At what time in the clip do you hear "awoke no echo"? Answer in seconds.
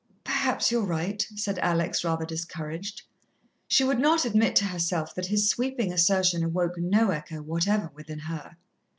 6.43-7.39